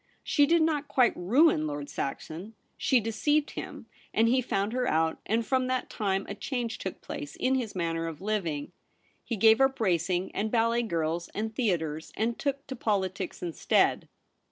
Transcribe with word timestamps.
She 0.23 0.47
did 0.47 0.63
not 0.63 0.87
quite 0.87 1.15
ruin 1.15 1.67
Lord 1.67 1.87
Saxon. 1.87 2.55
She 2.75 2.99
deceived 2.99 3.51
him, 3.51 3.85
and 4.15 4.27
he 4.27 4.41
found 4.41 4.73
her 4.73 4.89
out, 4.89 5.19
and 5.27 5.45
from 5.45 5.67
that 5.67 5.91
time 5.91 6.25
a 6.27 6.33
change 6.33 6.79
took 6.79 7.01
place 7.01 7.35
in 7.35 7.53
his 7.53 7.75
manner 7.75 8.07
of 8.07 8.19
living. 8.19 8.71
He 9.23 9.35
gave 9.35 9.61
up 9.61 9.79
racing 9.79 10.31
and 10.33 10.49
ballet 10.49 10.81
girls 10.81 11.29
and 11.35 11.53
theatres, 11.55 12.11
and 12.17 12.39
took 12.39 12.65
to 12.65 12.75
politics 12.75 13.43
instead. 13.43 14.09